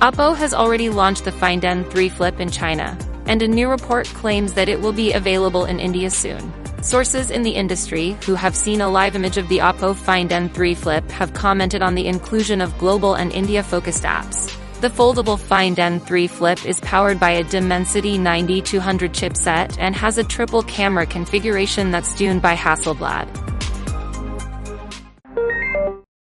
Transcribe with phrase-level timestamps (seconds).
[0.00, 4.52] Oppo has already launched the Find N3 Flip in China, and a new report claims
[4.54, 6.52] that it will be available in India soon.
[6.82, 10.76] Sources in the industry, who have seen a live image of the Oppo Find N3
[10.76, 14.54] Flip, have commented on the inclusion of global and India-focused apps.
[14.80, 20.24] The foldable Find N3 Flip is powered by a Dimensity 9200 chipset and has a
[20.24, 23.43] triple camera configuration that's tuned by Hasselblad.